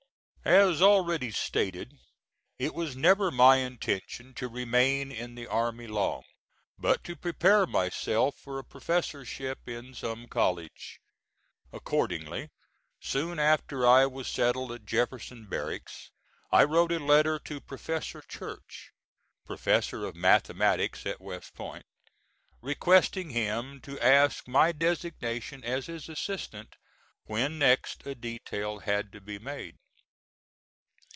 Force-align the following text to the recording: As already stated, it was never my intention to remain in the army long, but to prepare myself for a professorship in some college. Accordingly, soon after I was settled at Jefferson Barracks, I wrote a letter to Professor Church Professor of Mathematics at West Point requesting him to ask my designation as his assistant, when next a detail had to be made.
As 0.43 0.81
already 0.81 1.29
stated, 1.29 1.99
it 2.57 2.73
was 2.73 2.95
never 2.95 3.29
my 3.29 3.57
intention 3.57 4.33
to 4.33 4.47
remain 4.47 5.11
in 5.11 5.35
the 5.35 5.45
army 5.45 5.85
long, 5.85 6.23
but 6.79 7.03
to 7.03 7.15
prepare 7.15 7.67
myself 7.67 8.37
for 8.39 8.57
a 8.57 8.63
professorship 8.63 9.59
in 9.69 9.93
some 9.93 10.27
college. 10.27 10.99
Accordingly, 11.71 12.49
soon 12.99 13.37
after 13.37 13.85
I 13.85 14.07
was 14.07 14.27
settled 14.27 14.71
at 14.71 14.83
Jefferson 14.87 15.45
Barracks, 15.45 16.09
I 16.51 16.63
wrote 16.63 16.91
a 16.91 16.97
letter 16.97 17.37
to 17.45 17.61
Professor 17.61 18.21
Church 18.23 18.89
Professor 19.45 20.03
of 20.05 20.15
Mathematics 20.15 21.05
at 21.05 21.21
West 21.21 21.53
Point 21.53 21.85
requesting 22.63 23.29
him 23.29 23.79
to 23.81 23.99
ask 24.03 24.47
my 24.47 24.71
designation 24.71 25.63
as 25.63 25.85
his 25.85 26.09
assistant, 26.09 26.77
when 27.25 27.59
next 27.59 28.07
a 28.07 28.15
detail 28.15 28.79
had 28.79 29.11
to 29.11 29.21
be 29.21 29.37
made. 29.37 29.75